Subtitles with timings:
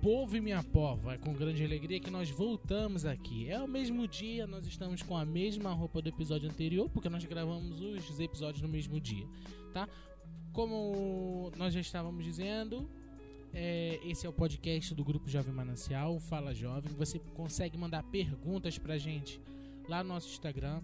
[0.00, 3.50] povo e minha pova, é com grande alegria que nós voltamos aqui.
[3.50, 7.24] É o mesmo dia, nós estamos com a mesma roupa do episódio anterior, porque nós
[7.24, 9.26] gravamos os episódios no mesmo dia,
[9.72, 9.88] tá?
[10.52, 12.88] Como nós já estávamos dizendo,
[13.52, 16.92] é, esse é o podcast do Grupo Jovem Manancial, Fala Jovem.
[16.94, 19.40] Você consegue mandar perguntas pra gente
[19.88, 20.80] lá no nosso Instagram,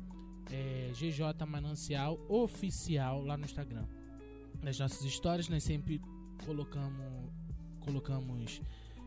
[0.50, 3.86] é, GJ Manancial Oficial, lá no Instagram.
[4.62, 6.00] Nas nossas histórias, nós sempre
[6.44, 7.30] colocamos,
[7.80, 8.60] colocamos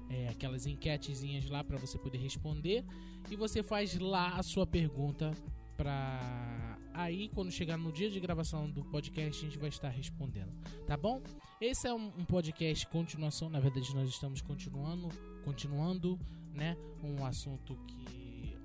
[0.09, 2.83] é, aquelas enquetezinhas lá para você poder responder.
[3.29, 5.31] E você faz lá a sua pergunta
[5.75, 10.51] para aí quando chegar no dia de gravação do podcast a gente vai estar respondendo,
[10.87, 11.21] tá bom?
[11.61, 15.07] Esse é um, podcast continuação, na verdade nós estamos continuando,
[15.45, 16.19] continuando,
[16.51, 18.57] né, um assunto que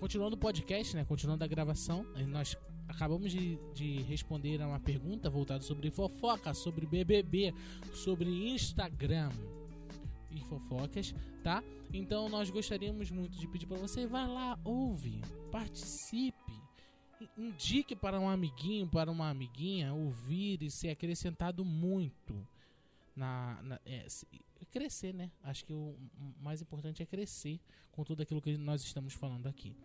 [0.00, 2.56] continuando o podcast, né, continuando a gravação, nós
[2.88, 7.54] acabamos de, de responder a uma pergunta voltada sobre fofoca, sobre BBB,
[7.92, 9.30] sobre Instagram
[10.36, 11.62] e fofocas, tá?
[11.92, 16.60] Então nós gostaríamos muito de pedir para você vai lá, ouve, participe,
[17.36, 22.46] indique para um amiguinho, para uma amiguinha ouvir e ser acrescentado muito
[23.16, 24.06] na, na é,
[24.70, 25.30] crescer, né?
[25.42, 25.96] Acho que o
[26.40, 27.60] mais importante é crescer
[27.92, 29.76] com tudo aquilo que nós estamos falando aqui.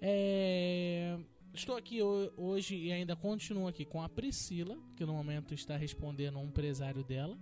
[0.00, 1.18] É,
[1.52, 6.38] estou aqui hoje e ainda continuo aqui com a Priscila, que no momento está respondendo
[6.38, 7.38] um empresário dela.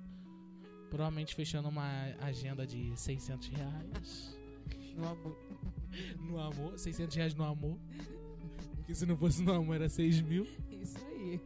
[0.89, 4.39] Provavelmente fechando uma agenda de 600 reais.
[4.97, 5.37] No amor.
[6.21, 6.79] No amor.
[6.79, 7.79] 600 reais no amor.
[8.77, 10.47] Porque se não fosse no amor era 6 mil.
[10.71, 11.41] Isso aí.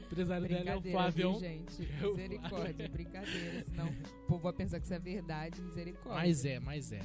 [0.00, 1.32] O empresário dela é o Flávio.
[1.32, 3.62] Viu, gente, misericórdia, brincadeira.
[3.64, 6.14] Senão o povo vai pensar que isso é verdade, misericórdia.
[6.14, 7.00] Mas é, mas é.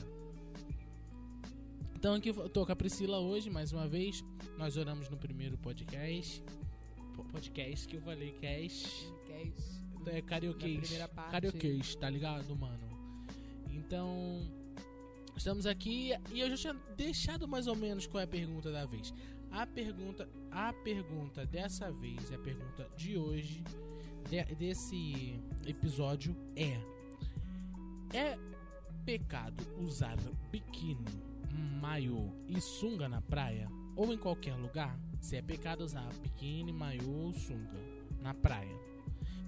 [1.96, 4.24] Então aqui eu tô com a Priscila hoje, mais uma vez.
[4.58, 6.42] Nós oramos no primeiro podcast.
[7.32, 9.14] Podcast que eu falei, cast.
[9.28, 9.79] Cast
[10.10, 10.92] é karaokês.
[11.32, 12.90] Karaokês, tá ligado, mano?
[13.72, 14.42] Então,
[15.36, 18.86] estamos aqui e eu já tinha deixado mais ou menos qual é a pergunta da
[18.86, 19.14] vez.
[19.52, 23.64] A pergunta, a pergunta dessa vez, a pergunta de hoje,
[24.30, 26.80] de, desse episódio é:
[28.16, 28.38] É
[29.04, 30.18] pecado usar
[30.52, 31.06] biquíni,
[31.82, 35.00] maiô e sunga na praia ou em qualquer lugar?
[35.20, 37.80] Se é pecado usar biquíni, maiô ou sunga
[38.22, 38.89] na praia.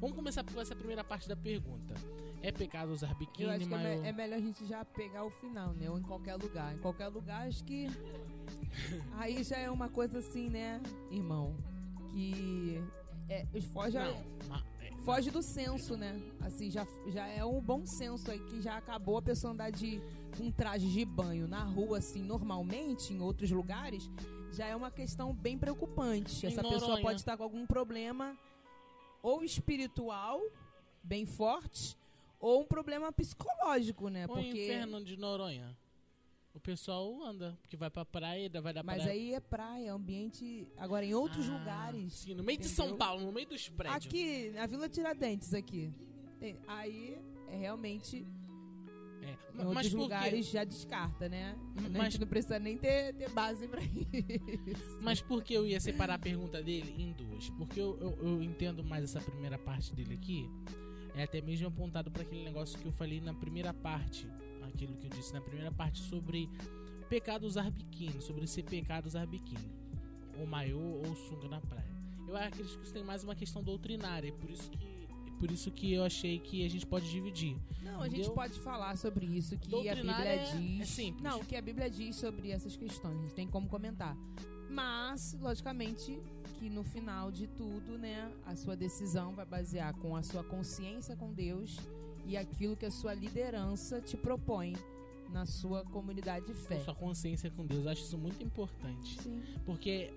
[0.01, 1.93] Vamos começar por essa primeira parte da pergunta.
[2.41, 5.29] É pecado usar biquíni, Eu acho que é, é, melhor a gente já pegar o
[5.29, 5.91] final, né?
[5.91, 6.73] Ou em qualquer lugar.
[6.73, 7.85] Em qualquer lugar, acho que.
[9.13, 10.81] Aí já é uma coisa assim, né,
[11.11, 11.55] irmão?
[12.11, 12.83] Que.
[13.29, 14.07] É, foge, a...
[14.07, 16.19] É, foge do senso, né?
[16.39, 20.01] Assim, já, já é um bom senso aí que já acabou a pessoa andar de
[20.39, 24.09] um traje de banho na rua, assim, normalmente, em outros lugares,
[24.51, 26.45] já é uma questão bem preocupante.
[26.45, 28.35] Essa pessoa pode estar com algum problema
[29.21, 30.41] ou espiritual,
[31.03, 31.97] bem forte,
[32.39, 34.25] ou um problema psicológico, né?
[34.25, 34.49] O Porque...
[34.49, 35.77] inferno de Noronha.
[36.53, 38.99] O pessoal anda, porque vai pra praia, vai da praia.
[38.99, 40.67] Mas aí é praia, é ambiente.
[40.75, 42.13] Agora, em outros ah, lugares.
[42.13, 42.69] Sim, no meio entendeu?
[42.69, 44.05] de São Paulo, no meio dos prédios.
[44.05, 45.93] Aqui, na Vila Tiradentes, aqui.
[46.67, 47.17] Aí
[47.47, 48.27] é realmente
[49.21, 49.61] é.
[49.61, 51.55] Em outros mas lugares já descarta, né?
[51.75, 54.99] Mas, a gente não precisa nem ter, ter base pra isso.
[55.01, 57.49] Mas por que eu ia separar a pergunta dele em duas?
[57.51, 60.49] Porque eu, eu, eu entendo mais essa primeira parte dele aqui.
[61.15, 64.27] É até mesmo apontado para aquele negócio que eu falei na primeira parte.
[64.63, 66.49] Aquilo que eu disse na primeira parte sobre
[67.09, 68.21] pecado usar biquíni.
[68.21, 69.71] Sobre ser pecado usar biquíni.
[70.39, 71.91] Ou maiô ou sunga na praia.
[72.27, 74.29] Eu acredito que isso tem mais uma questão doutrinária.
[74.29, 74.79] É por isso que
[75.41, 77.57] por isso que eu achei que a gente pode dividir.
[77.81, 80.81] Não, a gente pode falar sobre isso que a Bíblia é, diz.
[80.81, 81.23] É simples.
[81.23, 83.17] Não, que a Bíblia diz sobre essas questões.
[83.17, 84.15] A gente tem como comentar.
[84.69, 86.21] Mas, logicamente,
[86.59, 91.15] que no final de tudo, né, a sua decisão vai basear com a sua consciência
[91.15, 91.75] com Deus
[92.23, 94.75] e aquilo que a sua liderança te propõe
[95.31, 96.79] na sua comunidade de fé.
[96.81, 99.19] Sua consciência com Deus, eu acho isso muito importante.
[99.19, 99.41] Sim.
[99.65, 100.13] Porque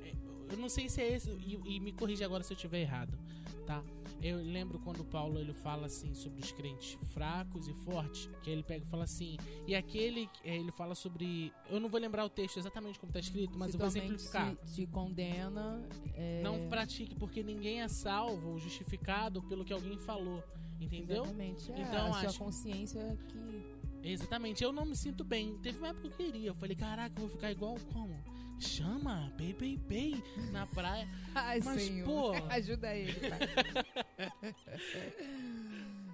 [0.51, 3.19] eu não sei se é esse, e, e me corrija agora se eu estiver errado,
[3.67, 3.83] tá?
[4.23, 8.63] Eu lembro quando Paulo ele fala assim sobre os crentes fracos e fortes, que ele
[8.63, 12.29] pega e fala assim, e aquele é, ele fala sobre, eu não vou lembrar o
[12.31, 14.57] texto exatamente como está escrito, mas se eu vou exemplificar.
[14.65, 16.43] Se te condena, é...
[16.43, 20.43] não pratique porque ninguém é salvo ou justificado pelo que alguém falou,
[20.81, 21.25] entendeu?
[21.25, 21.73] Exatamente.
[21.73, 22.33] É, então a acho...
[22.33, 25.57] sua consciência é que Exatamente, eu não me sinto bem.
[25.63, 26.51] Teve uma época que eu queria.
[26.51, 28.15] Eu falei, caraca, eu vou ficar igual como?
[28.61, 31.09] Chama, pei, pei, pei, na praia.
[31.35, 32.07] Ai, Mas, senhor.
[32.07, 32.33] pô.
[32.51, 33.39] Ajuda ele, pai.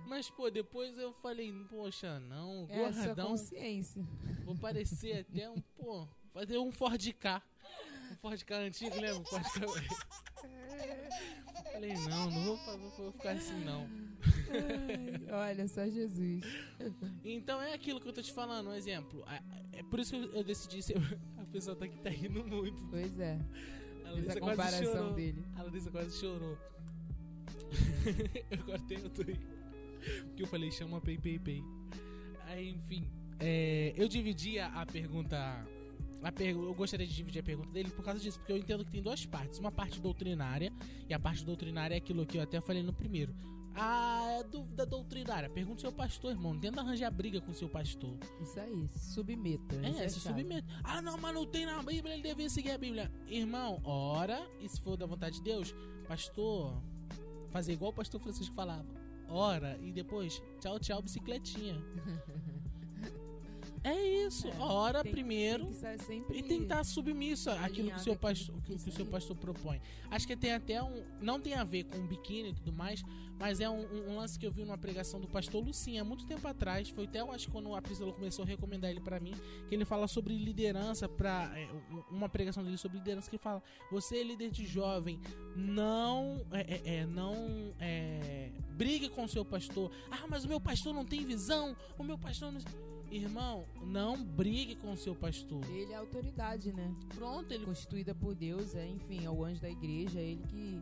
[0.06, 3.28] Mas, pô, depois eu falei, poxa, não, é gordão.
[3.28, 4.04] consciência.
[4.44, 7.40] Vou parecer até um, pô, fazer um Ford K.
[8.20, 9.20] Ford K antigo, lembra?
[9.20, 9.60] Um Ford K.
[11.72, 13.88] Falei, não, não vou, vou ficar assim, não.
[15.30, 16.44] Ai, olha, só Jesus.
[17.24, 19.24] Então é aquilo que eu tô te falando, um exemplo.
[19.72, 20.96] É por isso que eu decidi ser.
[21.38, 22.82] A pessoa tá aqui tá rindo muito.
[22.90, 23.38] Pois é.
[24.04, 25.12] A Larissa Essa comparação chorou.
[25.14, 25.44] dele.
[25.56, 26.58] A Larissa quase chorou.
[28.50, 29.40] eu cortei o tweet.
[30.26, 31.62] Porque eu falei, chama Pei Pei Pei.
[32.46, 33.10] Aí, enfim.
[33.38, 35.66] É, eu dividi a, pergunta.
[36.22, 38.90] A eu gostaria de dividir a pergunta dele por causa disso, porque eu entendo que
[38.90, 39.58] tem duas partes.
[39.58, 40.72] Uma parte doutrinária,
[41.08, 43.34] e a parte doutrinária é aquilo que eu até falei no primeiro.
[43.74, 45.48] A dúvida doutrinária.
[45.48, 46.58] Pergunta ao seu pastor, irmão.
[46.58, 48.18] Tenta arranjar briga com o seu pastor.
[48.42, 49.76] Isso aí, submeta.
[49.82, 50.66] É, é se submeta.
[50.82, 53.10] Ah, não, mas não tem na Bíblia, ele deveria seguir a Bíblia.
[53.26, 55.74] Irmão, ora, e se for da vontade de Deus,
[56.06, 56.82] pastor,
[57.50, 58.88] fazer igual o pastor Francisco falava.
[59.28, 61.80] Ora, e depois, tchau, tchau, bicicletinha.
[63.82, 64.46] É isso.
[64.46, 65.66] É, Ora tem, primeiro
[66.06, 69.80] tem e tentar submisso àquilo que o seu pastor, que, que o seu pastor propõe.
[70.10, 71.02] Acho que tem até um.
[71.20, 73.02] Não tem a ver com biquíni e tudo mais,
[73.38, 76.26] mas é um, um, lance que eu vi numa pregação do pastor Lucinha há muito
[76.26, 76.90] tempo atrás.
[76.90, 79.34] Foi até, eu acho, quando a Priscila começou a recomendar ele para mim,
[79.66, 81.66] que ele fala sobre liderança, para é,
[82.10, 85.18] uma pregação dele sobre liderança que fala: você é líder de jovem,
[85.56, 86.44] não.
[86.52, 87.74] É, é, é não.
[87.80, 89.90] É, brigue com o seu pastor.
[90.10, 92.60] Ah, mas o meu pastor não tem visão, o meu pastor não.
[93.10, 95.64] Irmão, não brigue com o seu pastor.
[95.68, 96.94] Ele é autoridade, né?
[97.14, 97.64] Pronto, ele.
[97.64, 100.80] Constituída por Deus, é, enfim, é o anjo da igreja, é ele que.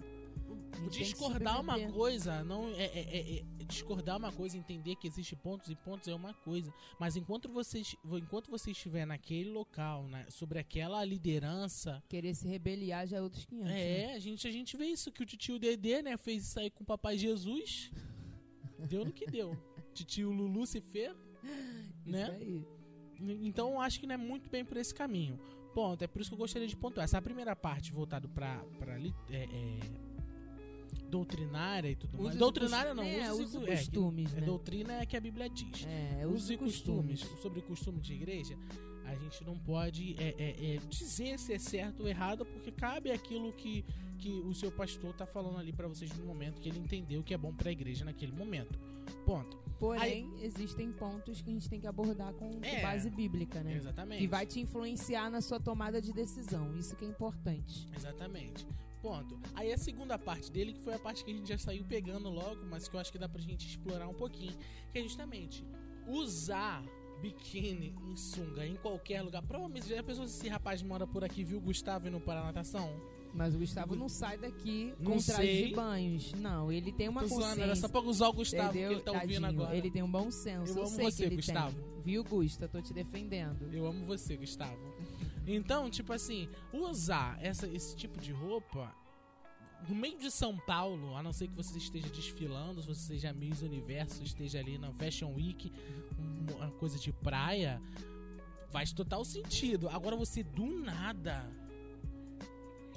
[0.91, 5.69] Discordar uma coisa, não é, é, é, é, discordar uma coisa, entender que existe pontos
[5.69, 6.73] e pontos é uma coisa.
[6.99, 12.03] Mas enquanto você, enquanto você estiver naquele local, né, sobre aquela liderança.
[12.09, 13.71] Querer se rebeliar já é outros 500.
[13.71, 14.15] É, né?
[14.15, 16.83] a, gente, a gente vê isso que o tio Dedê, né, fez isso aí com
[16.83, 17.91] o papai Jesus.
[18.89, 19.57] deu no que deu.
[20.07, 21.13] Tio Lulu se fez
[22.05, 22.39] né?
[23.43, 25.39] Então acho que não é muito bem por esse caminho.
[25.75, 27.05] Ponto, é por isso que eu gostaria de pontuar.
[27.05, 28.65] Essa primeira parte voltada para
[29.31, 29.81] é, é,
[31.09, 32.37] doutrinária e tudo mais.
[32.37, 34.35] Doutrinária não, é, usos e costumes.
[34.35, 34.47] É, né?
[34.47, 35.87] doutrina é que a Bíblia diz.
[35.87, 37.21] É, usos e costumes.
[37.21, 37.43] costumes.
[37.43, 38.57] Sobre o costume de igreja,
[39.09, 43.11] a gente não pode é, é, é, dizer se é certo ou errado, porque cabe
[43.11, 43.85] aquilo que,
[44.19, 47.33] que o seu pastor está falando ali para vocês no momento que ele entendeu que
[47.33, 48.79] é bom para a igreja naquele momento.
[49.25, 49.57] Ponto.
[49.79, 53.77] Porém, Aí, existem pontos que a gente tem que abordar com é, base bíblica, né?
[53.77, 54.21] Exatamente.
[54.21, 56.77] Que vai te influenciar na sua tomada de decisão.
[56.77, 57.89] Isso que é importante.
[57.97, 58.67] Exatamente.
[59.01, 59.39] Ponto.
[59.55, 62.29] Aí a segunda parte dele, que foi a parte que a gente já saiu pegando
[62.29, 64.57] logo, mas que eu acho que dá pra gente explorar um pouquinho,
[64.93, 65.65] que é justamente
[66.09, 66.83] usar
[67.21, 69.43] biquíni em sunga em qualquer lugar.
[69.43, 72.45] Provavelmente já pensou se esse rapaz mora por aqui, viu o Gustavo indo para a
[72.45, 72.89] natação?
[73.35, 76.33] Mas o Gustavo não sai daqui não com traje de banhos.
[76.33, 77.55] Não, ele tem uma Tô consciência.
[77.55, 78.89] Zoando, era só pra usar o Gustavo entendeu?
[78.89, 79.77] que ele tá Tadinho, ouvindo agora.
[79.77, 80.73] Ele tem um bom senso.
[80.73, 81.77] Eu, Eu amo você, Gustavo.
[81.81, 82.03] Tem.
[82.03, 82.67] Viu, Gusta?
[82.69, 83.69] Tô te defendendo.
[83.73, 84.79] Eu amo você, Gustavo.
[85.47, 88.95] então, tipo assim, usar essa, esse tipo de roupa
[89.87, 93.33] no meio de São Paulo, a não ser que você esteja desfilando, se você seja
[93.33, 95.73] Miss Universo, esteja ali na Fashion Week,
[96.57, 97.81] uma coisa de praia,
[98.71, 99.89] faz total sentido.
[99.89, 101.49] Agora você do nada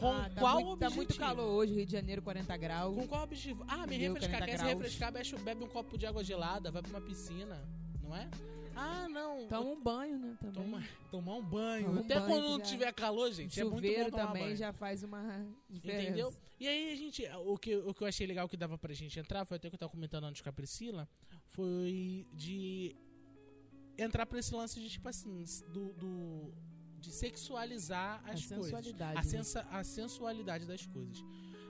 [0.02, 0.90] com ah, tá qual muito, objetivo?
[0.90, 2.96] Tá muito calor hoje, Rio de Janeiro, 40 graus.
[2.96, 3.64] Com qual objetivo?
[3.68, 4.46] Ah, me refrescar.
[4.46, 5.14] Quer se refrescar,
[5.44, 7.64] bebe um copo de água gelada, vai pra uma piscina,
[8.02, 8.28] não é?
[8.76, 9.48] Ah, não.
[9.48, 10.38] Toma um banho, né?
[10.40, 10.54] Também.
[10.54, 11.86] Toma, tomar um banho.
[11.88, 13.60] Toma Até um quando não tiver calor, gente.
[13.60, 14.56] Chuveiro é muito bom também banho.
[14.56, 16.04] já faz uma diferença.
[16.04, 16.34] Entendeu?
[16.60, 17.24] E aí, a gente.
[17.46, 19.76] O que, o que eu achei legal que dava pra gente entrar, foi até que
[19.76, 21.08] eu tava comentando antes com a Priscila,
[21.46, 22.96] foi de
[23.98, 26.54] entrar pra esse lance de, tipo assim, do, do
[27.00, 29.02] de sexualizar as a coisas.
[29.02, 29.24] A, né?
[29.24, 31.24] sensa, a sensualidade das coisas.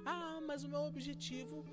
[0.06, 1.66] Ah, mas o meu objetivo.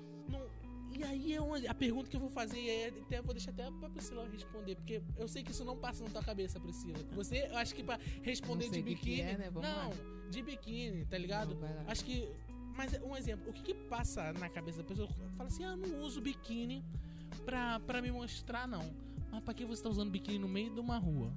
[0.91, 3.69] E aí é uma, a pergunta que eu vou fazer é até vou deixar até
[3.71, 6.99] pra Priscila responder, porque eu sei que isso não passa na tua cabeça, Priscila.
[7.13, 9.51] Você, eu acho que para responder de biquíni, é, né?
[9.53, 9.95] não, lá.
[10.29, 11.55] de biquíni, tá ligado?
[11.55, 12.27] Não, acho que
[12.75, 15.09] mas um exemplo, o que, que passa na cabeça da pessoa?
[15.35, 16.81] Fala assim: "Ah, não uso biquíni
[17.43, 18.89] pra, pra me mostrar não".
[19.29, 21.33] Mas pra que você tá usando biquíni no meio de uma rua?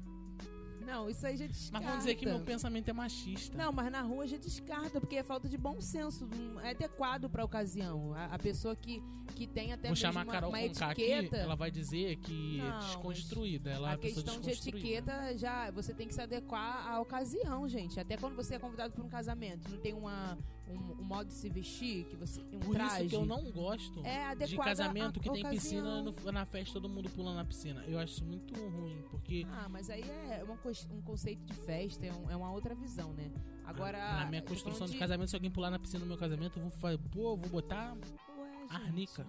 [0.83, 1.73] Não, isso aí já descarta.
[1.73, 3.57] Mas vamos dizer que meu pensamento é machista.
[3.57, 6.29] Não, mas na rua já descarta, porque é falta de bom senso,
[6.63, 8.15] é adequado para a ocasião.
[8.15, 9.03] A, pessoa que,
[9.35, 12.61] que tem até Vou chamar uma, a Carol uma etiqueta, aqui, ela vai dizer que
[12.61, 13.71] é não, é desconstruída.
[13.71, 17.99] Ela a é questão de etiqueta já você tem que se adequar à ocasião, gente.
[17.99, 21.35] Até quando você é convidado para um casamento, não tem uma um, um, modo de
[21.35, 23.07] se vestir, que você um Por traje.
[23.07, 26.89] isso que eu não gosto é de casamento que tem piscina no, na festa, todo
[26.89, 27.85] mundo pulando na piscina.
[27.87, 29.47] Eu acho isso muito ruim, porque...
[29.51, 30.59] Ah, mas aí é uma,
[30.91, 33.31] um conceito de festa, é, um, é uma outra visão, né?
[33.65, 33.99] Agora...
[34.17, 34.93] na minha construção de...
[34.93, 34.99] de...
[34.99, 37.97] casamento, se alguém pular na piscina no meu casamento, eu vou fazer, pô, vou botar
[38.39, 39.27] Ué, arnica.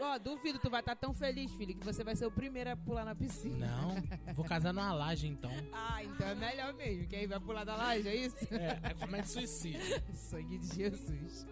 [0.00, 2.70] Ó, duvido, tu vai estar tá tão feliz, filho, que você vai ser o primeiro
[2.70, 3.66] a pular na piscina.
[3.66, 5.50] Não, vou casar numa laje então.
[5.72, 8.36] ah, então é melhor mesmo, que aí vai pular da laje, é isso?
[8.52, 9.80] É, é como é suicídio.
[10.14, 11.46] Sangue de Jesus.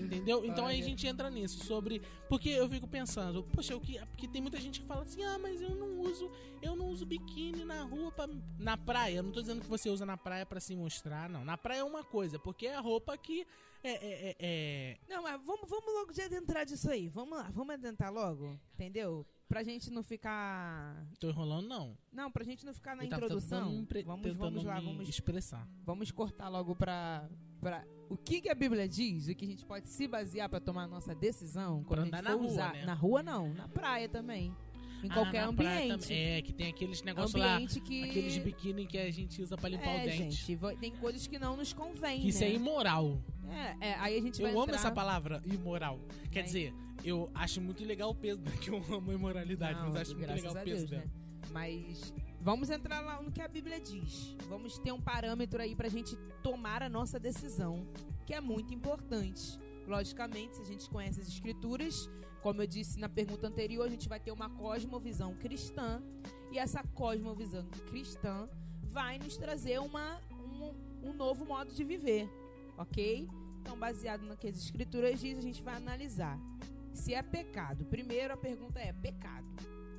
[0.00, 0.44] Entendeu?
[0.44, 2.00] Então aí a gente entra nisso, sobre.
[2.28, 3.98] Porque eu fico pensando, poxa, o que.
[4.06, 6.30] Porque tem muita gente que fala assim, ah, mas eu não uso.
[6.62, 8.28] Eu não uso biquíni na rua, pra,
[8.58, 9.16] na praia.
[9.16, 11.44] Eu não tô dizendo que você usa na praia para se mostrar, não.
[11.44, 13.46] Na praia é uma coisa, porque é a roupa que
[13.82, 17.08] é, é, é, é, Não, mas vamos, vamos logo já adentrar disso aí.
[17.08, 19.26] Vamos lá, vamos adentrar logo, entendeu?
[19.48, 21.06] Pra gente não ficar.
[21.18, 21.98] Tô enrolando, não.
[22.12, 23.86] Não, pra gente não ficar na introdução.
[24.04, 25.66] vamos, vamos lá, vamos expressar.
[25.82, 27.28] Vamos cortar logo pra,
[27.60, 27.84] pra.
[28.08, 29.28] O que, que a Bíblia diz?
[29.28, 32.22] O que a gente pode se basear para tomar a nossa decisão quando pra a
[32.22, 32.68] gente for usar.
[32.70, 32.84] Rua, né?
[32.84, 33.54] Na rua, não.
[33.54, 34.54] Na praia também.
[35.02, 36.12] Em ah, qualquer ambiente.
[36.12, 37.58] É, que tem aqueles negócios lá.
[37.84, 38.04] Que...
[38.04, 40.36] Aqueles biquíni que a gente usa pra limpar é, o dente.
[40.36, 42.20] Gente, tem coisas que não nos convém.
[42.20, 42.54] Que isso é né?
[42.54, 43.18] imoral.
[43.50, 44.76] É, é, aí a gente eu amo entrar...
[44.76, 45.98] essa palavra, imoral.
[46.30, 49.96] Quer dizer, eu acho muito legal o peso, que eu amo a imoralidade, não, mas
[49.96, 51.02] acho muito legal o peso Deus, dela.
[51.02, 51.10] Né?
[51.52, 54.36] Mas vamos entrar lá no que a Bíblia diz.
[54.48, 57.86] Vamos ter um parâmetro aí pra gente tomar a nossa decisão,
[58.26, 59.58] que é muito importante.
[59.90, 62.08] Logicamente, se a gente conhece as escrituras,
[62.40, 66.00] como eu disse na pergunta anterior, a gente vai ter uma cosmovisão cristã
[66.52, 68.48] e essa cosmovisão cristã
[68.84, 72.30] vai nos trazer uma, um, um novo modo de viver,
[72.78, 73.28] ok?
[73.60, 76.38] Então, baseado no que as escrituras dizem, a gente vai analisar
[76.94, 77.84] se é pecado.
[77.84, 79.48] Primeiro, a pergunta é: pecado?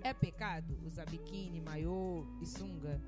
[0.02, 3.02] É pecado usar biquíni, maiô e sunga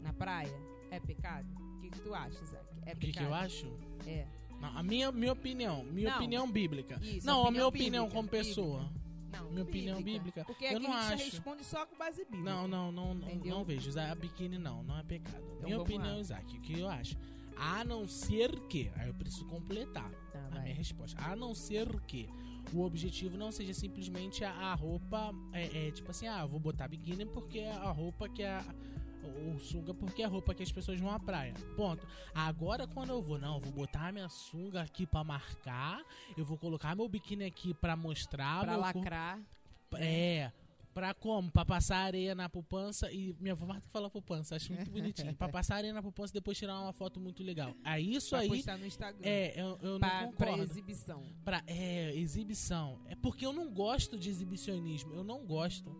[0.00, 0.58] na praia?
[0.90, 1.46] É pecado?
[1.76, 2.64] O que, que tu acha, Isaac?
[2.86, 2.96] É pecado?
[2.96, 3.66] O que, que eu acho?
[4.06, 4.41] É.
[4.62, 7.00] Não, a minha, minha opinião, minha não, opinião bíblica.
[7.02, 8.78] Isso, não, opinião a minha opinião bíblica, como pessoa.
[8.78, 9.02] Bíblica.
[9.32, 10.44] Não, minha opinião bíblica.
[10.44, 11.24] Porque eu não acho.
[11.24, 12.44] responde só com base bíblica.
[12.44, 13.88] Não, não, não, não, não vejo.
[13.88, 15.42] Usar biquíni não, não é pecado.
[15.56, 16.20] Então, minha opinião, lá.
[16.20, 17.16] Isaac, o que eu acho?
[17.56, 20.62] A não ser que, aí eu preciso completar tá, a vai.
[20.62, 21.20] minha resposta.
[21.20, 22.28] A não ser que
[22.72, 26.86] o objetivo não seja simplesmente a, a roupa, é, é, tipo assim, ah, vou botar
[26.86, 28.62] biquíni porque é a roupa que é
[29.26, 31.54] o sunga porque é roupa que as pessoas vão à praia.
[31.76, 32.06] Ponto.
[32.34, 36.02] Agora quando eu vou, não, eu vou botar minha sunga aqui para marcar,
[36.36, 39.40] eu vou colocar meu biquíni aqui para mostrar, para lacrar.
[39.94, 40.50] É.
[40.94, 41.50] Pra como?
[41.50, 43.34] Pra passar areia na poupança e.
[43.40, 45.34] Minha avó que fala poupança, acho muito bonitinho.
[45.34, 47.74] pra passar areia na poupança e depois tirar uma foto muito legal.
[47.84, 48.48] É isso pra aí.
[48.48, 49.20] postar no Instagram.
[49.22, 50.36] É, eu, eu pra, não concordo.
[50.36, 51.22] Pra exibição.
[51.42, 53.00] Pra, é, exibição.
[53.08, 55.14] É porque eu não gosto de exibicionismo.
[55.14, 55.90] Eu não gosto.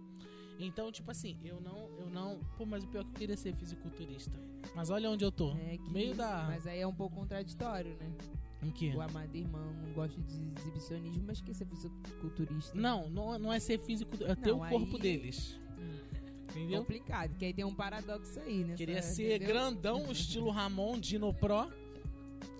[0.64, 2.40] Então, tipo assim, eu não, eu não.
[2.56, 4.32] Pô, mas o pior é que eu queria ser fisiculturista.
[4.74, 5.52] Mas olha onde eu tô.
[5.56, 6.44] É que, meio da.
[6.48, 8.12] Mas aí é um pouco contraditório, né?
[8.62, 8.90] Em que?
[8.90, 12.78] O amado irmão não gosta de exibicionismo, mas quer ser fisiculturista.
[12.78, 15.02] Não, não, não é ser físico, é ter não, o corpo aí...
[15.02, 15.60] deles.
[15.76, 15.98] Hum.
[16.50, 16.80] Entendeu?
[16.80, 18.74] Complicado, que aí tem um paradoxo aí, né?
[18.74, 19.48] Queria ser entendeu?
[19.48, 21.72] grandão, estilo Ramon Dino Pro.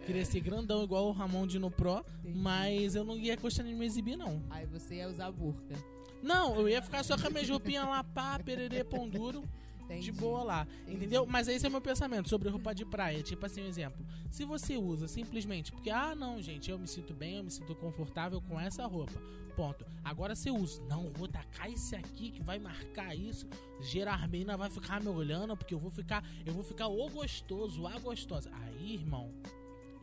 [0.04, 2.38] Queria ser grandão igual o Ramon Dino Pro, Entendi.
[2.38, 4.42] mas eu não ia gostar de me exibir, não.
[4.50, 5.76] Aí você ia usar burca.
[6.22, 9.42] Não, eu ia ficar só com a minha roupinha lá, pá, pererê, pão duro.
[9.84, 10.04] Entendi.
[10.10, 10.66] de boa lá.
[10.82, 10.96] Entendi.
[10.96, 11.26] Entendeu?
[11.26, 13.22] Mas esse é o meu pensamento sobre roupa de praia.
[13.22, 14.04] Tipo assim, um exemplo.
[14.30, 17.74] Se você usa simplesmente porque, ah, não, gente, eu me sinto bem, eu me sinto
[17.74, 19.20] confortável com essa roupa.
[19.54, 19.84] Ponto.
[20.02, 20.82] Agora você usa.
[20.84, 23.46] Não, vou tacar esse aqui que vai marcar isso.
[23.80, 27.98] Gerarmina vai ficar me olhando porque eu vou ficar, eu vou ficar o gostoso, a
[27.98, 28.50] gostosa.
[28.62, 29.30] Aí, irmão,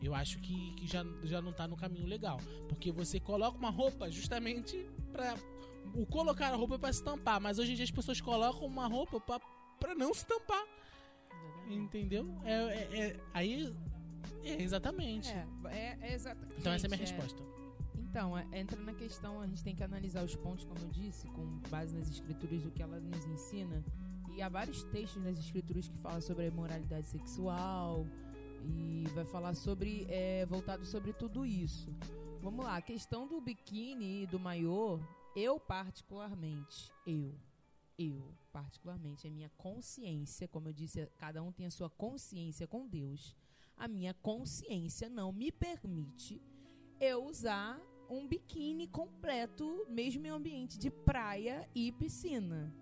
[0.00, 2.38] eu acho que, que já, já não tá no caminho legal.
[2.68, 5.34] Porque você coloca uma roupa justamente pra
[5.94, 8.66] o colocar a roupa é pra se tampar, mas hoje em dia as pessoas colocam
[8.66, 9.40] uma roupa pra,
[9.78, 10.64] pra não se tampar.
[11.68, 12.26] Entendeu?
[12.44, 13.74] É, é, é aí.
[14.42, 15.30] É, exatamente.
[15.30, 16.56] É, é, é exatamente.
[16.58, 17.42] Então essa é a minha resposta.
[18.10, 21.28] Então, é, entra na questão, a gente tem que analisar os pontos, como eu disse,
[21.28, 23.84] com base nas escrituras do que ela nos ensina.
[24.34, 28.04] E há vários textos nas escrituras que falam sobre a imoralidade sexual
[28.64, 31.94] e vai falar sobre é, voltado sobre tudo isso.
[32.42, 34.98] Vamos lá, a questão do biquíni e do maiô
[35.34, 37.34] eu, particularmente, eu,
[37.98, 42.86] eu, particularmente, a minha consciência, como eu disse, cada um tem a sua consciência com
[42.86, 43.36] Deus.
[43.76, 46.40] A minha consciência não me permite
[47.00, 52.74] eu usar um biquíni completo, mesmo em ambiente de praia e piscina.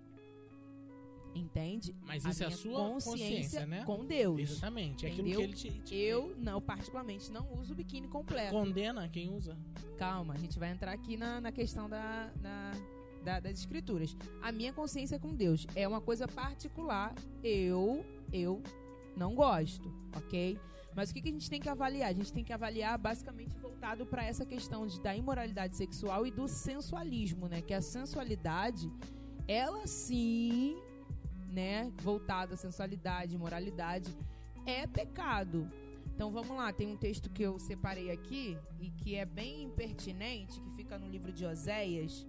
[1.34, 1.94] Entende?
[2.06, 3.84] Mas isso é a sua consciência, consciência, né?
[3.84, 4.40] Com Deus.
[4.40, 5.06] Exatamente.
[5.06, 5.94] É aquilo que ele te, te...
[5.94, 8.52] Eu, não, particularmente, não uso biquíni completo.
[8.52, 9.56] Condena quem usa.
[9.96, 12.72] Calma, a gente vai entrar aqui na, na questão da, na,
[13.24, 14.16] da, das escrituras.
[14.42, 17.14] A minha consciência com Deus é uma coisa particular.
[17.42, 18.62] Eu, eu
[19.16, 20.58] não gosto, ok?
[20.94, 22.10] Mas o que, que a gente tem que avaliar?
[22.10, 26.30] A gente tem que avaliar basicamente voltado para essa questão de, da imoralidade sexual e
[26.30, 27.62] do sensualismo, né?
[27.62, 28.90] Que a sensualidade,
[29.46, 30.76] ela sim
[31.50, 34.14] né, voltado à sensualidade, moralidade,
[34.66, 35.70] é pecado.
[36.14, 40.60] Então vamos lá, tem um texto que eu separei aqui e que é bem pertinente,
[40.60, 42.26] que fica no livro de Oséias,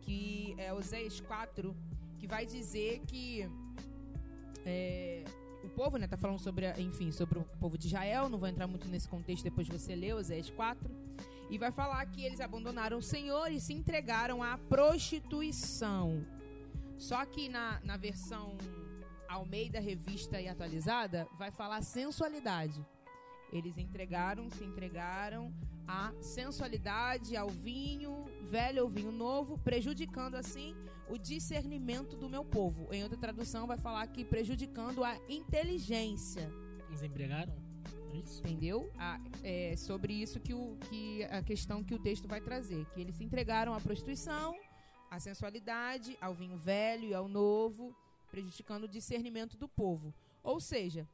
[0.00, 1.74] que é Oséias 4,
[2.18, 3.48] que vai dizer que
[4.64, 5.24] é,
[5.64, 8.66] o povo, né, tá falando sobre, enfim, sobre o povo de Israel, não vou entrar
[8.66, 10.88] muito nesse contexto, depois você lê Oséias 4,
[11.48, 16.24] e vai falar que eles abandonaram o Senhor e se entregaram à prostituição.
[16.98, 18.56] Só que na, na versão
[19.28, 22.84] Almeida Revista e Atualizada, vai falar sensualidade.
[23.52, 25.52] Eles entregaram, se entregaram
[25.86, 30.74] à sensualidade, ao vinho velho ou vinho novo, prejudicando assim
[31.08, 32.92] o discernimento do meu povo.
[32.92, 36.50] Em outra tradução, vai falar que prejudicando a inteligência.
[36.88, 37.54] Eles empregaram?
[38.12, 38.40] É isso?
[38.40, 38.90] Entendeu?
[38.98, 42.84] A, é sobre isso que, o, que a questão que o texto vai trazer.
[42.86, 44.56] Que eles se entregaram à prostituição,
[45.16, 47.94] à sensualidade, ao vinho velho e ao novo,
[48.30, 50.14] prejudicando o discernimento do povo.
[50.42, 51.08] Ou seja,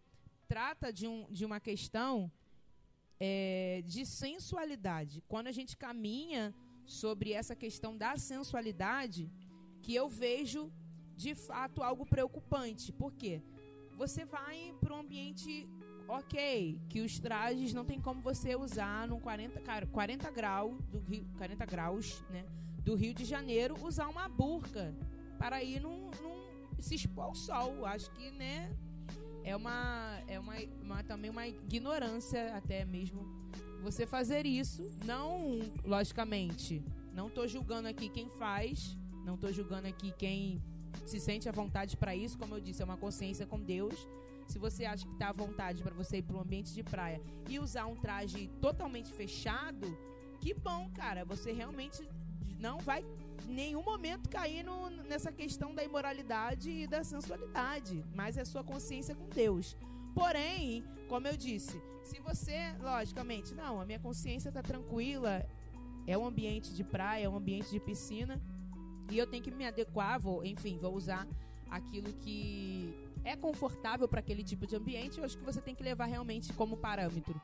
[0.49, 2.31] trata de, um, de uma questão
[3.19, 5.23] é, de sensualidade.
[5.29, 6.55] Quando a gente caminha
[6.85, 9.31] sobre essa questão da sensualidade,
[9.83, 10.71] que eu vejo
[11.17, 12.93] de fato algo preocupante.
[12.93, 13.41] Por quê?
[13.97, 15.69] Você vai para um ambiente
[16.09, 21.25] ok, que os trajes não tem como você usar no 40, 40 graus do Rio,
[21.39, 22.45] 40 graus, né,
[22.85, 24.95] do Rio de Janeiro, usar uma burca
[25.39, 27.85] para ir num, num se expor ao sol.
[27.87, 28.75] Acho que, né,
[29.45, 33.27] é uma é uma, uma também uma ignorância até mesmo
[33.83, 34.91] você fazer isso.
[35.05, 40.62] Não, logicamente, não estou julgando aqui quem faz, não estou julgando aqui quem
[41.05, 44.07] se sente à vontade para isso, como eu disse, é uma consciência com Deus.
[44.47, 47.21] Se você acha que está à vontade para você ir para um ambiente de praia
[47.49, 49.97] e usar um traje totalmente fechado,
[50.41, 51.25] que bom, cara.
[51.25, 52.07] Você realmente
[52.62, 53.04] não vai
[53.49, 59.14] nenhum momento cair no, nessa questão da imoralidade e da sensualidade, mas é sua consciência
[59.16, 59.76] com Deus.
[60.14, 65.45] Porém, como eu disse, se você, logicamente, não, a minha consciência está tranquila,
[66.07, 68.40] é um ambiente de praia, é um ambiente de piscina,
[69.11, 71.26] e eu tenho que me adequar, vou, enfim, vou usar
[71.69, 75.83] aquilo que é confortável para aquele tipo de ambiente, eu acho que você tem que
[75.83, 77.40] levar realmente como parâmetro.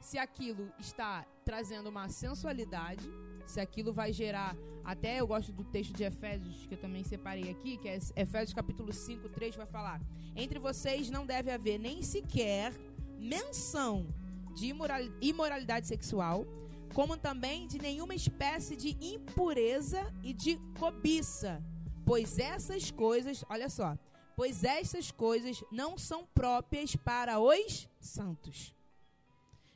[0.00, 3.08] Se aquilo está trazendo uma sensualidade,
[3.46, 4.56] se aquilo vai gerar.
[4.84, 8.54] Até eu gosto do texto de Efésios, que eu também separei aqui, que é Efésios
[8.54, 10.00] capítulo 5, 3, vai falar:
[10.34, 12.72] Entre vocês não deve haver nem sequer
[13.18, 14.06] menção
[14.54, 14.72] de
[15.20, 16.46] imoralidade sexual,
[16.94, 21.62] como também de nenhuma espécie de impureza e de cobiça,
[22.06, 23.98] pois essas coisas, olha só,
[24.36, 28.74] pois essas coisas não são próprias para os santos.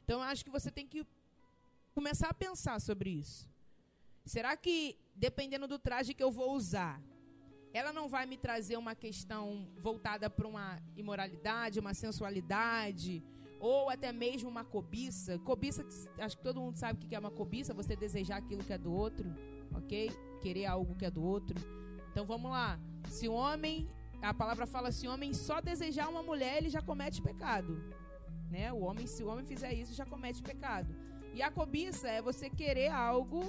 [0.04, 1.04] Então eu acho que você tem que
[1.94, 3.49] começar a pensar sobre isso.
[4.24, 7.02] Será que, dependendo do traje que eu vou usar,
[7.72, 13.22] ela não vai me trazer uma questão voltada para uma imoralidade, uma sensualidade,
[13.58, 15.38] ou até mesmo uma cobiça?
[15.40, 15.86] Cobiça,
[16.18, 18.78] acho que todo mundo sabe o que é uma cobiça, você desejar aquilo que é
[18.78, 19.34] do outro,
[19.74, 20.10] ok?
[20.42, 21.58] Querer algo que é do outro.
[22.10, 22.78] Então vamos lá.
[23.08, 23.88] Se o homem
[24.22, 27.82] a palavra fala se o homem só desejar uma mulher, ele já comete pecado.
[28.50, 28.70] Né?
[28.72, 30.94] O homem, se o homem fizer isso, já comete pecado.
[31.32, 33.44] E a cobiça é você querer algo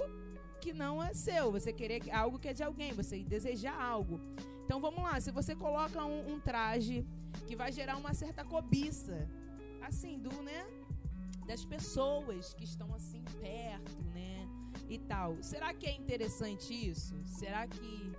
[0.62, 4.20] que não é seu, você querer algo que é de alguém, você desejar algo.
[4.64, 7.04] Então vamos lá, se você coloca um, um traje
[7.48, 9.28] que vai gerar uma certa cobiça,
[9.88, 10.60] assim, do, né?
[11.50, 14.48] Das pessoas que estão assim perto, né?
[14.88, 15.36] E tal.
[15.42, 17.14] Será que é interessante isso?
[17.26, 18.12] Será que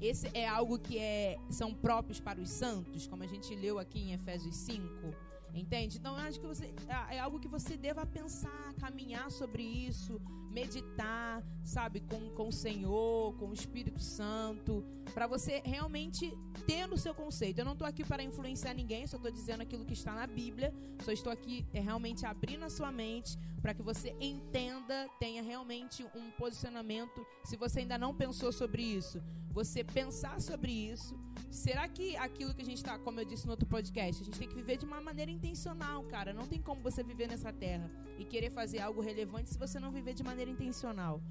[0.00, 4.00] esse é algo que é, são próprios para os santos, como a gente leu aqui
[4.00, 5.28] em Efésios 5.
[5.54, 5.98] Entende?
[5.98, 10.20] Então eu acho que você, é, é algo que você deva pensar, caminhar sobre isso,
[10.58, 16.98] meditar, sabe, com, com o Senhor, com o Espírito Santo, para você realmente ter no
[16.98, 17.58] seu conceito.
[17.60, 20.74] Eu não estou aqui para influenciar ninguém, só estou dizendo aquilo que está na Bíblia,
[21.04, 26.04] só estou aqui é, realmente abrindo a sua mente para que você entenda, tenha realmente
[26.14, 27.26] um posicionamento.
[27.44, 31.18] Se você ainda não pensou sobre isso, você pensar sobre isso.
[31.50, 34.38] Será que aquilo que a gente está, como eu disse no outro podcast, a gente
[34.38, 36.32] tem que viver de uma maneira intencional, cara.
[36.32, 39.90] Não tem como você viver nessa terra e querer fazer algo relevante se você não
[39.90, 41.22] viver de maneira intencional.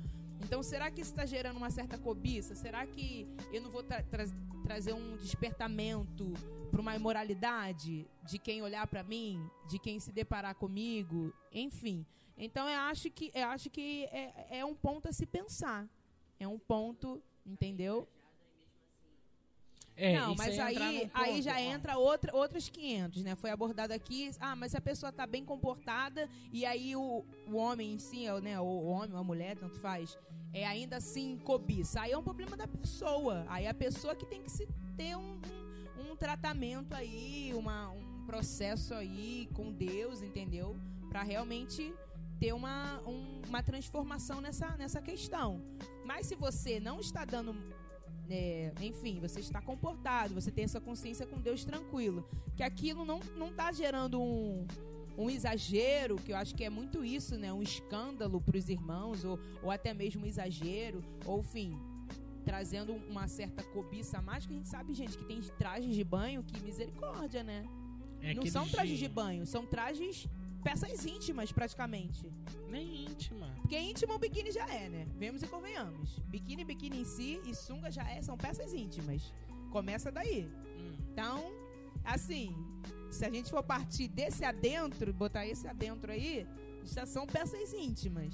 [0.44, 2.56] Então, será que isso está gerando uma certa cobiça?
[2.56, 4.26] Será que eu não vou tra tra
[4.64, 6.34] trazer um despertamento
[6.70, 12.06] para uma imoralidade de quem olhar para mim, de quem se deparar comigo, enfim?
[12.38, 15.88] Então, eu acho que, eu acho que é, é um ponto a se pensar.
[16.40, 18.08] É um ponto, entendeu?
[19.98, 23.36] É, não, mas aí, aí já entra outra, outros 500, né?
[23.36, 27.56] Foi abordado aqui, ah, mas se a pessoa tá bem comportada e aí o, o
[27.56, 30.16] homem em si, né, o homem ou a mulher, tanto faz,
[30.54, 32.02] é ainda assim cobiça.
[32.02, 33.44] Aí é um problema da pessoa.
[33.50, 35.42] Aí é a pessoa que tem que se ter um,
[35.98, 40.76] um, um tratamento aí, uma, um processo aí com Deus, entendeu?
[41.10, 41.92] Para realmente
[42.40, 45.60] ter uma, um, uma transformação nessa, nessa questão.
[46.06, 47.56] Mas se você não está dando
[48.30, 53.20] é, enfim, você está comportado, você tem essa consciência com Deus tranquilo, que aquilo não
[53.38, 54.66] não está gerando um,
[55.18, 57.52] um exagero, que eu acho que é muito isso, né?
[57.52, 61.78] Um escândalo para os irmãos, ou, ou até mesmo um exagero, ou enfim,
[62.46, 66.04] trazendo uma certa cobiça a mais, que a gente sabe, gente, que tem trajes de
[66.04, 67.66] banho que misericórdia, né?
[68.22, 70.28] É não são trajes de banho, são trajes
[70.68, 72.30] peças íntimas, praticamente.
[72.68, 73.48] Nem íntima.
[73.62, 75.08] Porque íntimo o biquíni já é, né?
[75.16, 76.20] Vemos e convenhamos.
[76.34, 79.34] Biquíni, biquíni em si e sunga já é, são peças íntimas.
[79.72, 80.46] Começa daí.
[80.78, 80.98] Hum.
[81.10, 81.38] Então,
[82.04, 82.54] assim,
[83.10, 86.46] se a gente for partir desse adentro, botar esse adentro aí,
[86.84, 88.34] já são peças íntimas.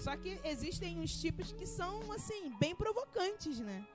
[0.00, 3.86] Só que existem uns tipos que são, assim, bem provocantes, né?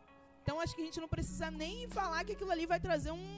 [0.44, 3.38] Então acho que a gente não precisa nem falar que aquilo ali vai trazer um.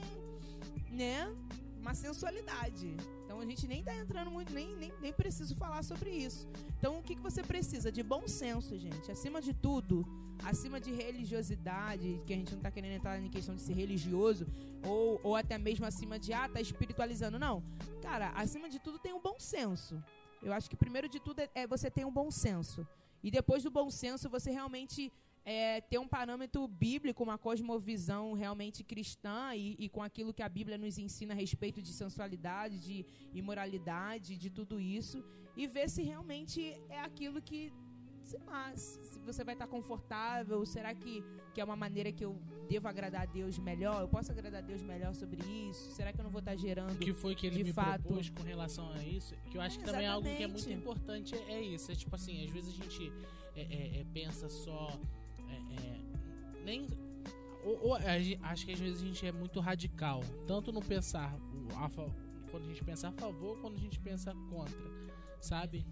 [0.90, 1.34] né?
[1.80, 2.94] Uma sensualidade.
[3.32, 6.46] Então a gente nem tá entrando muito, nem, nem, nem preciso falar sobre isso.
[6.78, 7.90] Então o que, que você precisa?
[7.90, 9.10] De bom senso, gente.
[9.10, 10.04] Acima de tudo,
[10.44, 14.46] acima de religiosidade, que a gente não tá querendo entrar em questão de ser religioso,
[14.86, 17.38] ou, ou até mesmo acima de, ah, tá espiritualizando.
[17.38, 17.64] Não.
[18.02, 20.04] Cara, acima de tudo tem um bom senso.
[20.42, 22.86] Eu acho que primeiro de tudo é, é você ter um bom senso.
[23.22, 25.10] E depois do bom senso, você realmente
[25.44, 30.48] é, ter um parâmetro bíblico, uma cosmovisão realmente cristã e, e, com aquilo que a
[30.48, 35.24] Bíblia nos ensina a respeito de sensualidade, de imoralidade, de tudo isso,
[35.56, 37.72] e ver se realmente é aquilo que,
[38.22, 42.40] sei lá, se você vai estar confortável, será que, que é uma maneira que eu
[42.68, 44.00] devo agradar a Deus melhor?
[44.00, 45.90] Eu posso agradar a Deus melhor sobre isso?
[45.90, 46.94] Será que eu não vou estar gerando.
[46.94, 48.02] O que foi que ele me fato...
[48.02, 49.34] propôs com relação a isso?
[49.50, 51.90] Que eu acho que também é algo que é muito importante, é isso.
[51.90, 53.12] É tipo assim, às vezes a gente
[53.56, 54.98] é, é, é pensa só
[55.52, 56.86] é, é, nem.
[57.64, 61.36] Ou, ou, acho que às vezes a gente é muito radical, tanto no pensar
[61.76, 61.88] a,
[62.50, 64.90] quando a gente pensa a favor, quando a gente pensa contra,
[65.40, 65.86] sabe?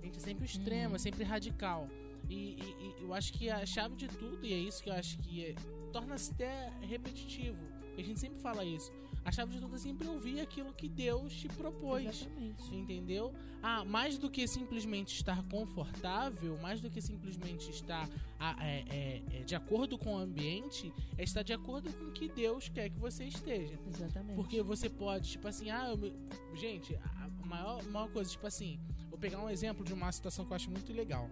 [0.00, 1.88] A gente é sempre extremo, é sempre radical.
[2.28, 4.94] E, e, e, eu acho que a chave de tudo, e é isso que eu
[4.94, 5.54] acho que é,
[5.92, 7.58] torna-se até repetitivo.
[7.96, 8.90] A gente sempre fala isso.
[9.24, 12.06] A chave de tudo é sempre ouvir aquilo que Deus te propôs.
[12.06, 12.74] Exatamente.
[12.74, 13.32] Entendeu?
[13.62, 18.08] Ah, mais do que simplesmente estar confortável, mais do que simplesmente estar
[18.38, 22.12] ah, é, é, é, de acordo com o ambiente, é estar de acordo com o
[22.12, 23.78] que Deus quer que você esteja.
[23.86, 24.34] Exatamente.
[24.34, 26.12] Porque você pode, tipo assim, ah, eu me...
[26.54, 30.52] gente, a maior, maior coisa, tipo assim, vou pegar um exemplo de uma situação que
[30.52, 31.30] eu acho muito legal.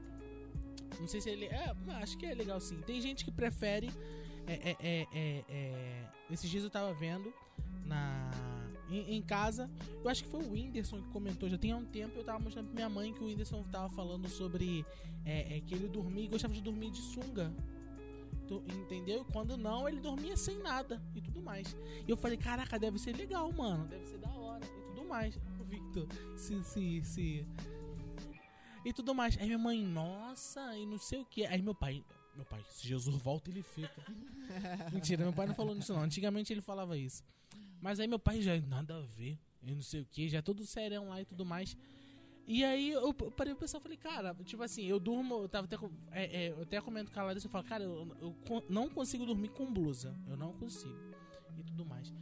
[1.01, 1.47] Não sei se ele.
[1.47, 2.81] É, acho que é legal sim.
[2.83, 3.91] Tem gente que prefere.
[4.47, 7.33] É, é, é, é, é esses dias eu tava vendo
[8.91, 9.71] em, em, casa.
[10.03, 12.67] Eu acho que foi o Whindersson que comentou, já tem um tempo eu tava mostrando
[12.67, 14.85] pra minha mãe que o Whindersson tava falando sobre
[15.25, 17.53] é, é, que ele dormia, gostava de dormir de sunga.
[18.47, 19.25] Tu, entendeu?
[19.33, 21.77] Quando não, ele dormia sem nada e tudo mais.
[22.07, 23.87] E eu falei, caraca, deve ser legal, mano.
[23.87, 25.39] Deve ser da hora e tudo mais.
[25.61, 27.47] O Victor, se, se, se.
[28.85, 29.39] E tudo mais.
[29.39, 31.47] Aí minha mãe, nossa, e não sei o que.
[31.47, 34.03] Aí meu pai, meu pai, se Jesus volta, ele fica.
[34.93, 36.03] Mentira, meu pai não falou isso não.
[36.03, 37.23] Antigamente ele falava isso.
[37.81, 40.43] Mas aí meu pai já, nada a ver, eu não sei o que, já é
[40.43, 41.77] todo serão lá e tudo mais.
[42.47, 45.77] E aí eu parei pra pensar, falei, cara, tipo assim, eu durmo, eu tava até,
[46.11, 49.25] é, é, eu até comento com a Larissa, eu falo, cara, eu, eu não consigo
[49.25, 50.99] dormir com blusa, eu não consigo,
[51.57, 52.13] e tudo mais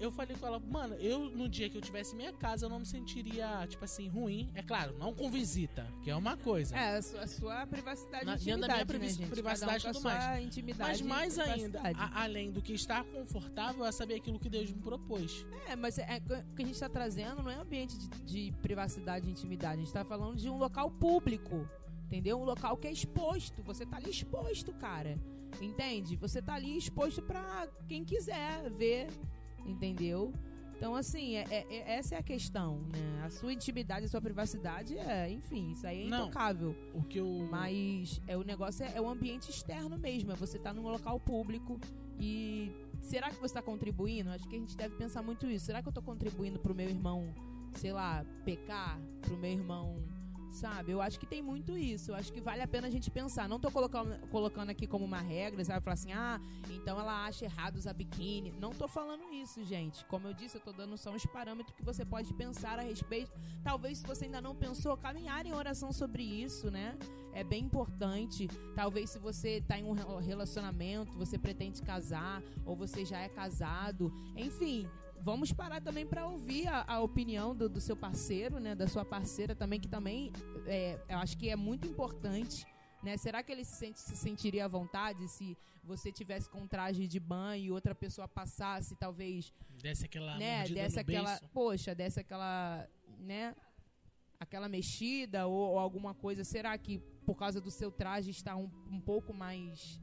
[0.00, 2.78] eu falei com ela, mano, eu no dia que eu tivesse minha casa, eu não
[2.78, 4.50] me sentiria, tipo assim, ruim.
[4.54, 6.76] É claro, não com visita, que é uma coisa.
[6.76, 10.02] É, a sua, a sua privacidade Na, intimidade, da minha privacidade, né, privacidade e tudo
[10.02, 10.44] mais.
[10.44, 14.70] Intimidade mas mais ainda, a, além do que estar confortável, é saber aquilo que Deus
[14.70, 15.44] me propôs.
[15.66, 19.26] É, mas é, o que a gente está trazendo não é ambiente de, de privacidade
[19.26, 19.74] e intimidade.
[19.74, 21.68] A gente está falando de um local público,
[22.04, 22.40] entendeu?
[22.40, 23.62] Um local que é exposto.
[23.62, 25.18] Você tá ali exposto, cara.
[25.60, 26.14] Entende?
[26.16, 29.08] Você tá ali exposto para quem quiser ver
[29.70, 30.32] entendeu?
[30.78, 33.24] Então, assim, é, é, é, essa é a questão, né?
[33.24, 36.74] A sua intimidade, a sua privacidade, é, enfim, isso aí é Não, intocável.
[36.94, 37.48] O que eu...
[37.50, 40.88] Mas é, o negócio é, é o ambiente externo mesmo, é você estar tá num
[40.88, 41.80] local público
[42.20, 44.30] e será que você está contribuindo?
[44.30, 45.66] Acho que a gente deve pensar muito isso.
[45.66, 47.34] Será que eu estou contribuindo para o meu irmão,
[47.74, 49.00] sei lá, pecar?
[49.20, 49.96] Para o meu irmão
[50.50, 50.92] Sabe?
[50.92, 52.10] Eu acho que tem muito isso.
[52.10, 53.48] Eu acho que vale a pena a gente pensar.
[53.48, 55.84] Não tô colocando, colocando aqui como uma regra, sabe?
[55.84, 58.52] Falar assim, ah, então ela acha errado usar biquíni.
[58.52, 60.04] Não tô falando isso, gente.
[60.06, 63.30] Como eu disse, eu tô dando só uns parâmetros que você pode pensar a respeito.
[63.62, 66.96] Talvez, se você ainda não pensou, caminhar em oração sobre isso, né?
[67.32, 68.48] É bem importante.
[68.74, 74.12] Talvez, se você tá em um relacionamento, você pretende casar, ou você já é casado.
[74.34, 74.88] Enfim,
[75.22, 79.04] vamos parar também para ouvir a, a opinião do, do, seu parceiro, né, da sua
[79.04, 80.32] parceira também, que também
[80.66, 82.66] é, eu acho que é muito importante.
[83.02, 83.16] Né?
[83.16, 87.18] Será que ele se, sente, se sentiria à vontade se você tivesse com traje de
[87.18, 89.52] banho e outra pessoa passasse, talvez.
[89.80, 90.36] Desse aquela.
[90.36, 90.64] Né?
[90.64, 91.30] Desse aquela.
[91.30, 91.48] Beiço.
[91.52, 92.86] Poxa, desse aquela.
[93.18, 93.54] Né?
[94.40, 96.44] aquela mexida ou, ou, alguma coisa?
[96.44, 100.00] Será que por causa do seu traje está um, um pouco mais,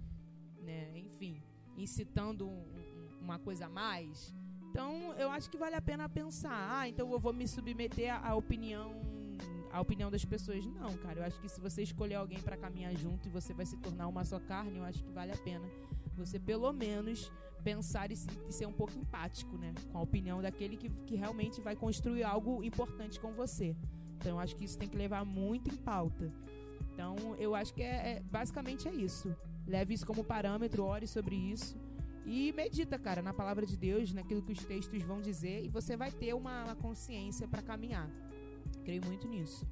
[0.61, 1.41] né, enfim,
[1.77, 4.33] incitando um, uma coisa a mais?
[4.75, 6.67] Então, eu acho que vale a pena pensar.
[6.69, 8.91] Ah, então eu vou me submeter à opinião
[9.71, 10.65] a opinião das pessoas.
[10.65, 13.65] Não, cara, eu acho que se você escolher alguém para caminhar junto e você vai
[13.65, 15.65] se tornar uma só carne, eu acho que vale a pena
[16.17, 17.31] você pelo menos
[17.63, 21.75] pensar e, ser um pouco empático, né, com a opinião daquele que, que realmente vai
[21.75, 23.77] construir algo importante com você.
[24.17, 26.33] Então, eu acho que isso tem que levar muito em pauta.
[26.93, 29.33] Então, eu acho que é, é basicamente é isso.
[29.65, 31.77] Leve isso como parâmetro, ore sobre isso
[32.25, 35.95] e medita, cara, na palavra de Deus, naquilo que os textos vão dizer, e você
[35.95, 38.09] vai ter uma, consciência para caminhar.
[38.83, 39.65] Creio muito nisso.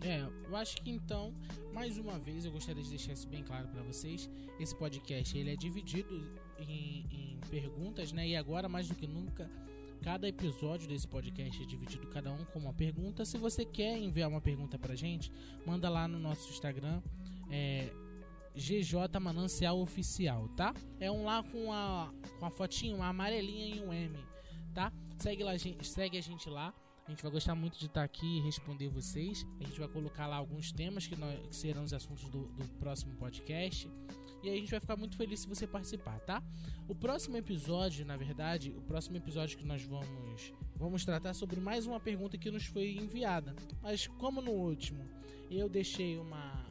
[0.00, 1.34] É, eu acho que então,
[1.72, 4.28] mais uma vez, eu gostaria de deixar isso bem claro para vocês.
[4.58, 6.14] Esse podcast ele é dividido
[6.58, 8.26] em, em, perguntas, né?
[8.26, 9.50] E agora mais do que nunca,
[10.02, 13.24] cada episódio desse podcast é dividido cada um com uma pergunta.
[13.24, 15.32] Se você quer enviar uma pergunta pra gente,
[15.66, 17.02] manda lá no nosso Instagram.
[17.50, 17.90] É,
[18.56, 20.74] GJ Manancial Oficial, tá?
[20.98, 24.18] É um lá com a, com a fotinha, uma amarelinha e um M,
[24.74, 24.92] tá?
[25.18, 26.74] Segue, lá, segue a gente lá.
[27.06, 29.46] A gente vai gostar muito de estar aqui e responder vocês.
[29.60, 32.66] A gente vai colocar lá alguns temas que, nós, que serão os assuntos do, do
[32.80, 33.88] próximo podcast.
[34.42, 36.42] E aí a gente vai ficar muito feliz se você participar, tá?
[36.88, 41.86] O próximo episódio, na verdade, o próximo episódio que nós vamos vamos tratar sobre mais
[41.86, 43.54] uma pergunta que nos foi enviada.
[43.80, 45.04] Mas como no último,
[45.50, 46.65] eu deixei uma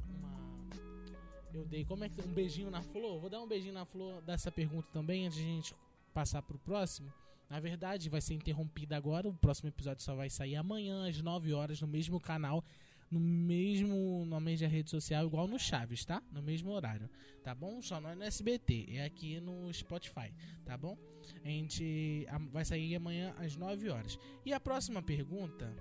[1.55, 3.19] eu dei como é que um beijinho na flor?
[3.19, 5.75] Vou dar um beijinho na flor dessa pergunta também antes de a gente
[6.13, 7.11] passar pro próximo.
[7.49, 9.29] Na verdade, vai ser interrompida agora.
[9.29, 12.63] O próximo episódio só vai sair amanhã às 9 horas no mesmo canal,
[13.09, 16.21] no mesmo na mesma rede social, igual no Chaves, tá?
[16.31, 17.09] No mesmo horário,
[17.43, 17.81] tá bom?
[17.81, 20.33] Só não é no SBT, é aqui no Spotify,
[20.65, 20.97] tá bom?
[21.43, 24.19] A gente vai sair amanhã às 9 horas.
[24.45, 25.71] E a próxima pergunta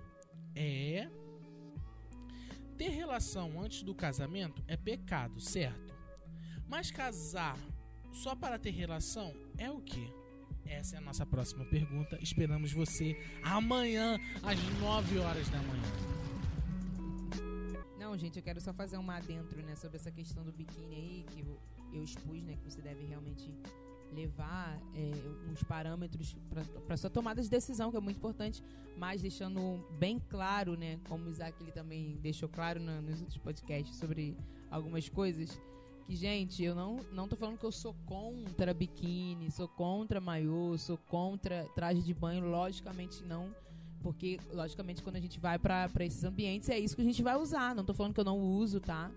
[0.55, 1.09] é
[2.75, 5.95] ter relação antes do casamento é pecado, certo?
[6.67, 7.59] Mas casar
[8.13, 10.13] só para ter relação é o que?
[10.67, 12.19] Essa é a nossa próxima pergunta.
[12.23, 15.83] Esperamos você amanhã às 9 horas da manhã.
[17.99, 21.27] Não, gente, eu quero só fazer uma adentro, né, sobre essa questão do biquíni aí
[21.31, 21.41] que
[21.97, 23.53] eu expus, né, que você deve realmente
[24.14, 26.37] levar é, uns parâmetros
[26.87, 28.62] para sua tomada de decisão, que é muito importante,
[28.96, 33.96] mas deixando bem claro, né, como o Isaac ele também deixou claro nos outros podcasts
[33.96, 34.37] sobre
[34.70, 35.61] algumas coisas,
[36.07, 40.77] que, gente, eu não, não tô falando que eu sou contra biquíni, sou contra maiô,
[40.77, 43.55] sou contra traje de banho, logicamente não,
[44.03, 47.37] porque, logicamente, quando a gente vai para esses ambientes, é isso que a gente vai
[47.37, 49.11] usar, não tô falando que eu não uso, tá?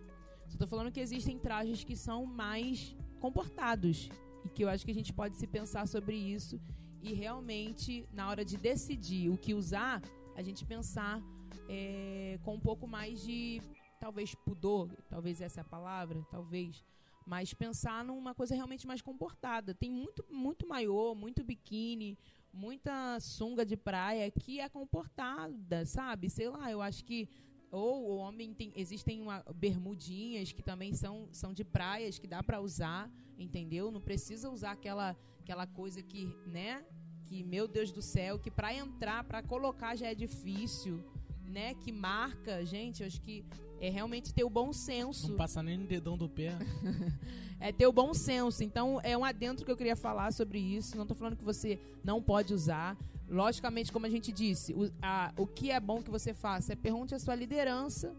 [0.47, 4.09] Só tô falando que existem trajes que são mais comportados,
[4.47, 6.59] e que eu acho que a gente pode se pensar sobre isso
[7.01, 10.01] e realmente, na hora de decidir o que usar,
[10.35, 11.21] a gente pensar
[11.69, 13.61] é, com um pouco mais de,
[13.99, 16.83] talvez, pudor, talvez essa é a palavra, talvez,
[17.25, 19.73] mas pensar numa coisa realmente mais comportada.
[19.73, 22.17] Tem muito, muito maiô, muito biquíni,
[22.53, 26.29] muita sunga de praia que é comportada, sabe?
[26.29, 27.27] Sei lá, eu acho que
[27.71, 32.41] ou o homem tem, existem uma, bermudinhas que também são, são de praias que dá
[32.41, 33.91] para usar, entendeu?
[33.91, 35.15] Não precisa usar aquela
[35.47, 36.83] aquela coisa que, né?
[37.25, 41.01] Que meu Deus do céu, que para entrar, para colocar já é difícil,
[41.45, 41.73] né?
[41.73, 43.45] Que marca, gente, acho que
[43.79, 45.29] é realmente ter o bom senso.
[45.29, 46.57] Não passa nem no dedão do pé.
[47.61, 48.61] é ter o bom senso.
[48.61, 50.97] Então, é um adentro que eu queria falar sobre isso.
[50.97, 52.97] Não estou falando que você não pode usar,
[53.29, 56.75] Logicamente, como a gente disse, o, a, o que é bom que você faça é
[56.75, 58.15] pergunte a sua liderança.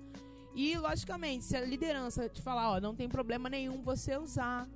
[0.55, 4.69] E, logicamente, se a liderança te falar, ó, não tem problema nenhum você usar,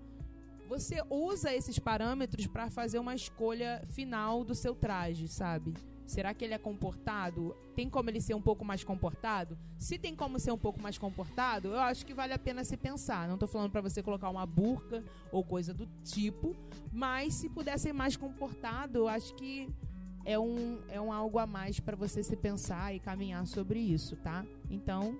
[0.68, 5.74] você usa esses parâmetros para fazer uma escolha final do seu traje, sabe?
[6.06, 7.56] Será que ele é comportado?
[7.74, 9.58] Tem como ele ser um pouco mais comportado?
[9.78, 12.76] Se tem como ser um pouco mais comportado, eu acho que vale a pena se
[12.76, 13.26] pensar.
[13.26, 16.54] Não estou falando para você colocar uma burca ou coisa do tipo,
[16.92, 19.68] mas se puder ser mais comportado, eu acho que
[20.24, 24.16] é um, é um algo a mais para você se pensar e caminhar sobre isso,
[24.16, 24.44] tá?
[24.70, 25.18] Então,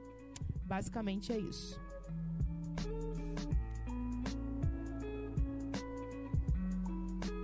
[0.65, 1.81] basicamente é isso.